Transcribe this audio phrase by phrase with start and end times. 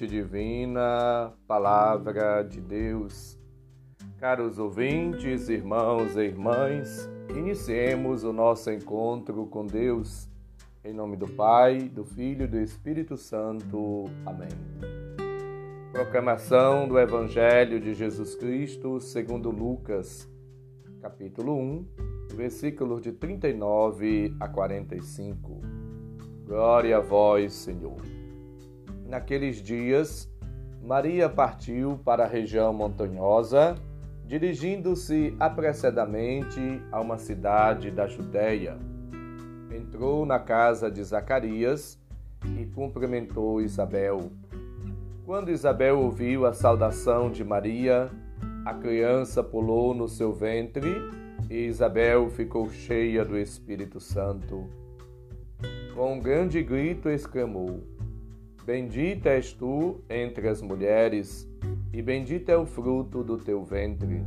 [0.00, 3.38] semente divina, Palavra de Deus.
[4.18, 10.28] Caros ouvintes, irmãos e irmãs, iniciemos o nosso encontro com Deus.
[10.82, 14.04] Em nome do Pai, do Filho e do Espírito Santo.
[14.24, 14.48] Amém.
[15.92, 20.28] Proclamação do Evangelho de Jesus Cristo segundo Lucas,
[21.02, 21.86] capítulo 1,
[22.34, 25.60] versículos de 39 a 45.
[26.46, 28.19] Glória a vós, Senhor.
[29.10, 30.32] Naqueles dias,
[30.80, 33.74] Maria partiu para a região montanhosa,
[34.24, 38.78] dirigindo-se apressadamente a uma cidade da Judéia.
[39.74, 41.98] Entrou na casa de Zacarias
[42.56, 44.30] e cumprimentou Isabel.
[45.26, 48.08] Quando Isabel ouviu a saudação de Maria,
[48.64, 50.88] a criança pulou no seu ventre
[51.50, 54.70] e Isabel ficou cheia do Espírito Santo.
[55.96, 57.82] Com um grande grito exclamou:
[58.70, 61.44] Bendita és tu entre as mulheres,
[61.92, 64.24] e bendito é o fruto do teu ventre.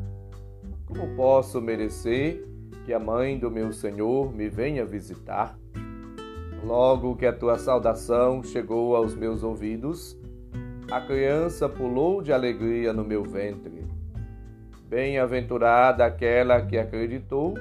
[0.86, 2.44] Como posso merecer
[2.86, 5.58] que a mãe do meu Senhor me venha visitar?
[6.62, 10.20] Logo que a tua saudação chegou aos meus ouvidos,
[10.92, 13.86] a criança pulou de alegria no meu ventre.
[14.90, 17.54] Bem-aventurada aquela que acreditou,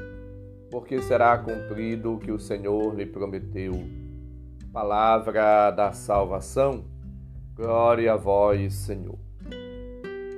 [0.69, 4.02] porque será cumprido o que o Senhor lhe prometeu.
[4.73, 6.87] Palavra da salvação,
[7.55, 9.19] glória a vós, Senhor.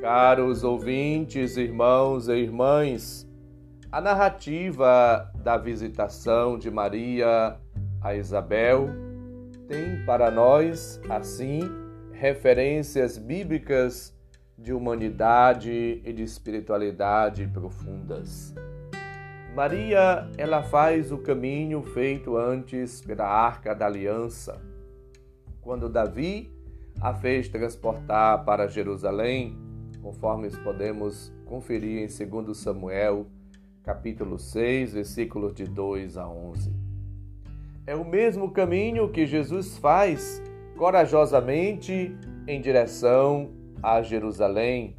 [0.01, 3.31] Caros ouvintes, irmãos e irmãs,
[3.93, 7.57] a narrativa da visitação de Maria
[8.03, 8.89] a Isabel
[9.69, 11.61] tem para nós, assim,
[12.11, 14.13] referências bíblicas
[14.59, 18.53] de humanidade e de espiritualidade profundas.
[19.55, 24.61] Maria, ela faz o caminho feito antes pela Arca da Aliança.
[25.61, 26.53] Quando Davi
[27.01, 29.57] a fez transportar para Jerusalém,
[30.03, 33.29] conforme podemos conferir em 2 Samuel,
[33.85, 36.73] capítulo 6, versículos de 2 a 11.
[37.87, 40.43] É o mesmo caminho que Jesus faz
[40.77, 42.13] corajosamente
[42.49, 44.97] em direção a Jerusalém,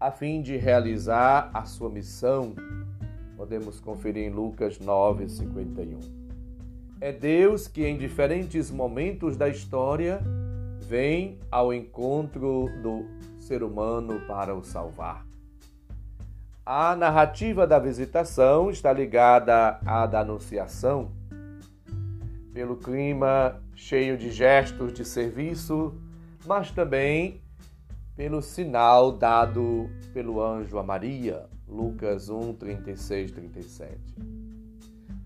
[0.00, 2.54] a fim de realizar a sua missão
[3.40, 5.98] Podemos conferir em Lucas 9, 51.
[7.00, 10.20] É Deus que, em diferentes momentos da história,
[10.78, 13.06] vem ao encontro do
[13.38, 15.26] ser humano para o salvar.
[16.66, 21.10] A narrativa da visitação está ligada à da anunciação,
[22.52, 25.94] pelo clima cheio de gestos de serviço,
[26.44, 27.40] mas também
[28.14, 33.98] pelo sinal dado pelo anjo a Maria, Lucas 1, 36, 37.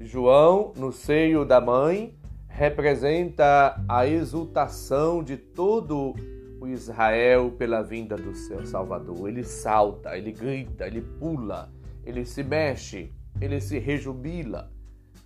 [0.00, 2.14] João, no seio da mãe,
[2.46, 6.14] representa a exultação de todo
[6.60, 9.28] o Israel pela vinda do seu Salvador.
[9.28, 11.72] Ele salta, ele grita, ele pula,
[12.04, 14.70] ele se mexe, ele se rejubila.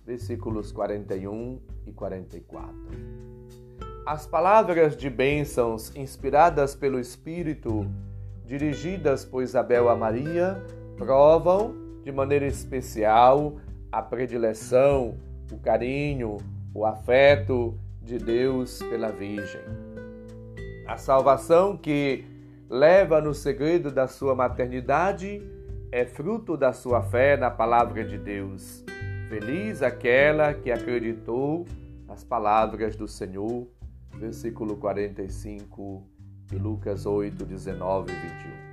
[0.05, 2.73] Versículos 41 e 44.
[4.05, 7.85] As palavras de bênçãos inspiradas pelo Espírito,
[8.45, 10.65] dirigidas por Isabel a Maria,
[10.99, 11.73] provam
[12.03, 13.55] de maneira especial
[13.91, 15.17] a predileção,
[15.51, 16.37] o carinho,
[16.75, 19.61] o afeto de Deus pela Virgem.
[20.85, 22.25] A salvação que
[22.69, 25.41] leva no segredo da sua maternidade
[25.91, 28.83] é fruto da sua fé na palavra de Deus.
[29.29, 31.65] Feliz aquela que acreditou
[32.05, 33.67] nas palavras do Senhor
[34.15, 36.03] versículo 45
[36.47, 38.68] de Lucas 8, 19 e 21.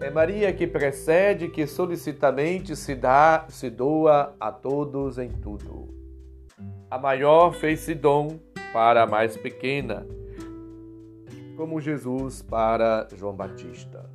[0.00, 5.94] É Maria que precede, que solicitamente se dá, se doa a todos em tudo.
[6.90, 8.40] A maior fez-se dom
[8.72, 10.06] para a mais pequena,
[11.54, 14.08] como Jesus para João Batista.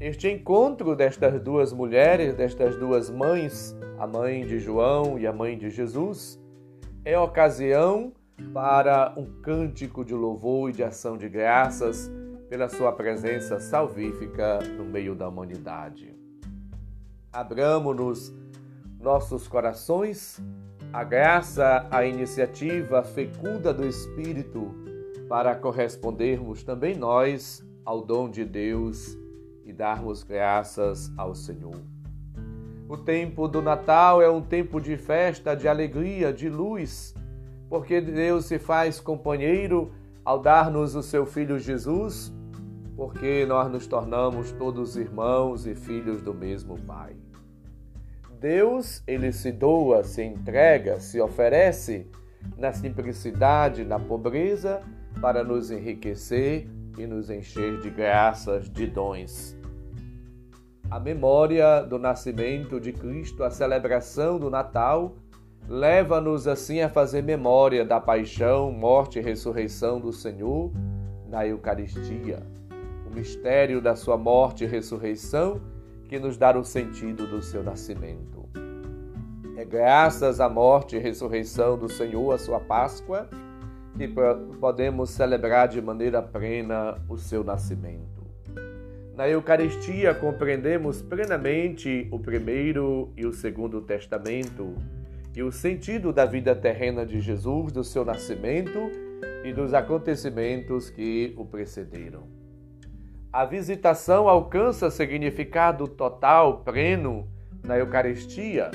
[0.00, 5.58] Este encontro destas duas mulheres, destas duas mães, a mãe de João e a mãe
[5.58, 6.40] de Jesus,
[7.04, 8.10] é ocasião
[8.54, 12.10] para um cântico de louvor e de ação de graças
[12.54, 16.14] pela sua presença salvífica no meio da humanidade.
[17.32, 18.32] Abramos-nos
[19.00, 20.40] nossos corações
[20.92, 24.72] a graça, a iniciativa fecunda do Espírito
[25.28, 29.18] para correspondermos também nós ao dom de Deus
[29.64, 31.82] e darmos graças ao Senhor.
[32.88, 37.16] O tempo do Natal é um tempo de festa, de alegria, de luz
[37.68, 39.90] porque Deus se faz companheiro
[40.24, 42.32] ao dar-nos o seu Filho Jesus,
[42.96, 47.16] porque nós nos tornamos todos irmãos e filhos do mesmo Pai.
[48.40, 52.06] Deus, ele se doa, se entrega, se oferece
[52.58, 54.82] na simplicidade, na pobreza,
[55.20, 56.68] para nos enriquecer
[56.98, 59.56] e nos encher de graças, de dons.
[60.90, 65.16] A memória do nascimento de Cristo, a celebração do Natal,
[65.66, 70.70] leva-nos assim a fazer memória da paixão, morte e ressurreição do Senhor
[71.26, 72.42] na Eucaristia,
[73.14, 75.60] mistério da sua morte e ressurreição
[76.08, 78.48] que nos dá o sentido do seu nascimento.
[79.56, 83.28] É graças à morte e ressurreição do Senhor, a sua Páscoa,
[83.96, 84.08] que
[84.58, 88.24] podemos celebrar de maneira plena o seu nascimento.
[89.16, 94.74] Na Eucaristia compreendemos plenamente o primeiro e o segundo testamento
[95.36, 98.90] e o sentido da vida terrena de Jesus, do seu nascimento
[99.44, 102.33] e dos acontecimentos que o precederam.
[103.34, 107.26] A visitação alcança significado total, pleno,
[107.64, 108.70] na Eucaristia,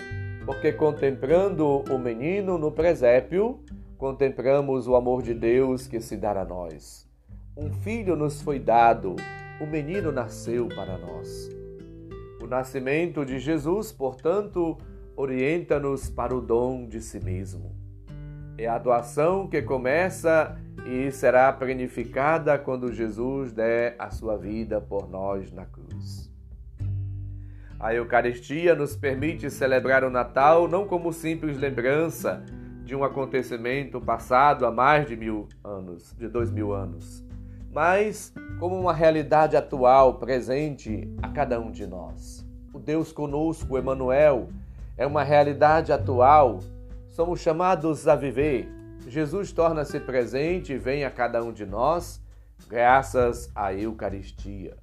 [0.46, 3.64] porque contemplando o menino no presépio,
[3.98, 7.10] contemplamos o amor de Deus que se dá a nós.
[7.56, 9.16] Um filho nos foi dado,
[9.62, 11.50] o menino nasceu para nós.
[12.44, 14.78] O nascimento de Jesus, portanto,
[15.16, 17.74] orienta-nos para o dom de si mesmo.
[18.60, 20.54] É a doação que começa
[20.86, 26.30] e será planificada quando Jesus der a sua vida por nós na cruz.
[27.80, 32.44] A Eucaristia nos permite celebrar o Natal não como simples lembrança
[32.84, 37.24] de um acontecimento passado há mais de mil anos, de dois mil anos,
[37.72, 42.46] mas como uma realidade atual, presente a cada um de nós.
[42.74, 44.50] O Deus conosco, Emmanuel,
[44.98, 46.60] é uma realidade atual.
[47.20, 48.66] Somos chamados a viver.
[49.06, 52.24] Jesus torna-se presente e vem a cada um de nós,
[52.70, 54.78] graças à Eucaristia.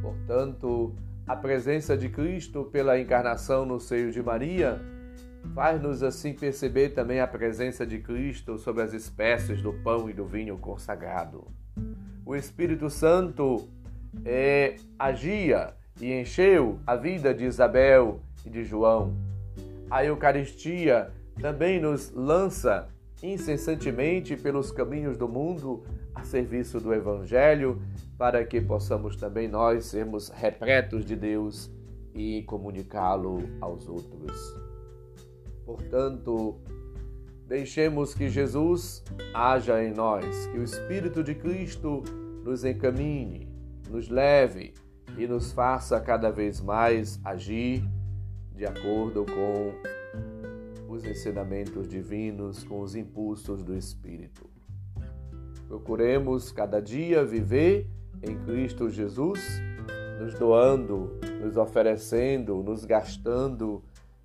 [0.00, 0.94] Portanto,
[1.26, 4.80] a presença de Cristo pela encarnação no seio de Maria
[5.54, 10.24] faz-nos assim perceber também a presença de Cristo sobre as espécies do pão e do
[10.24, 11.46] vinho consagrado
[12.24, 13.68] o Espírito Santo
[14.24, 19.14] é, agia e encheu a vida de Isabel e de João.
[19.90, 22.88] A Eucaristia também nos lança
[23.22, 25.82] incessantemente pelos caminhos do mundo
[26.14, 27.80] a serviço do Evangelho,
[28.18, 31.70] para que possamos também nós sermos repletos de Deus
[32.14, 34.54] e comunicá-lo aos outros.
[35.64, 36.60] Portanto,
[37.46, 42.02] Deixemos que Jesus haja em nós, que o Espírito de Cristo
[42.42, 43.48] nos encaminhe,
[43.88, 44.74] nos leve
[45.16, 47.88] e nos faça cada vez mais agir
[48.52, 49.95] de acordo com
[50.96, 54.48] os ensinamentos divinos, com os impulsos do Espírito.
[55.68, 57.88] Procuremos cada dia viver
[58.22, 59.60] em Cristo Jesus,
[60.18, 63.84] nos doando, nos oferecendo, nos gastando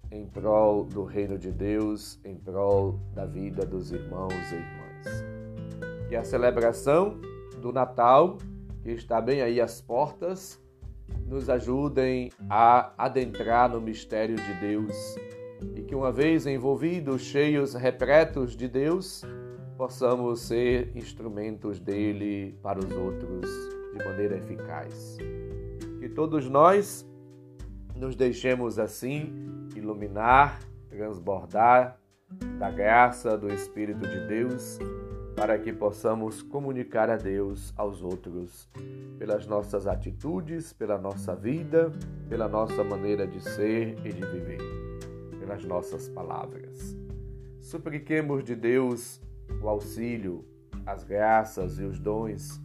[0.10, 6.08] em prol do reino de Deus, em prol da vida dos irmãos e irmãs.
[6.08, 7.20] Que a celebração
[7.62, 8.38] do Natal,
[8.82, 10.62] que está bem aí às portas,
[11.26, 14.96] nos ajudem a adentrar no mistério de Deus
[15.76, 19.24] e que, uma vez envolvidos, cheios, repletos de Deus,
[19.78, 23.50] possamos ser instrumentos dele para os outros
[23.94, 25.18] de maneira eficaz.
[26.00, 27.06] Que todos nós
[27.96, 32.00] nos deixemos assim iluminar, transbordar
[32.58, 34.80] da graça do Espírito de Deus,
[35.36, 38.70] para que possamos comunicar a Deus aos outros,
[39.18, 41.92] pelas nossas atitudes, pela nossa vida,
[42.30, 44.60] pela nossa maneira de ser e de viver,
[45.52, 46.96] pelas nossas palavras.
[47.60, 49.20] Supliquemos de Deus
[49.62, 50.46] o auxílio,
[50.86, 52.62] as graças e os dons,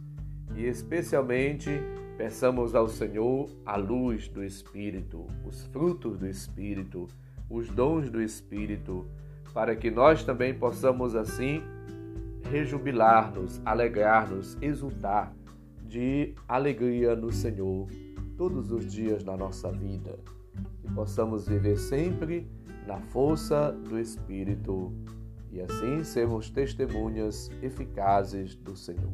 [0.55, 1.69] e especialmente
[2.17, 7.05] Peçamos ao Senhor a luz do Espírito, os frutos do Espírito,
[7.47, 9.05] os dons do Espírito,
[9.53, 11.61] para que nós também possamos assim
[12.49, 15.31] rejubilar-nos, alegrar-nos, exultar
[15.83, 17.87] de alegria no Senhor
[18.35, 20.17] todos os dias da nossa vida.
[20.93, 22.49] Possamos viver sempre
[22.85, 24.93] na força do Espírito
[25.51, 29.11] e assim sermos testemunhas eficazes do Senhor.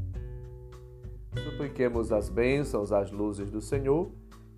[1.43, 4.11] Supliquemos as bênçãos, as luzes do Senhor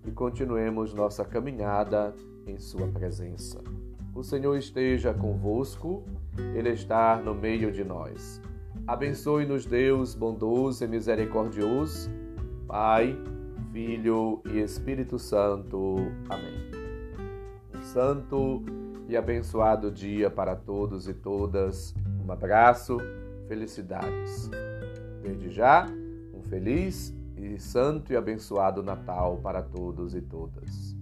[0.06, 2.14] e continuemos nossa caminhada
[2.46, 3.62] em Sua presença.
[4.14, 6.02] O Senhor esteja convosco,
[6.54, 8.40] Ele está no meio de nós.
[8.86, 12.10] Abençoe-nos, Deus bondoso e misericordioso,
[12.66, 13.18] Pai,
[13.72, 15.96] Filho e Espírito Santo.
[16.28, 16.75] Amém.
[17.96, 18.62] Um santo
[19.08, 21.94] e abençoado dia para todos e todas.
[22.22, 22.98] Um abraço,
[23.48, 24.50] felicidades.
[25.22, 25.86] Desde já,
[26.50, 30.95] feliz e santo e abençoado Natal para todos e todas.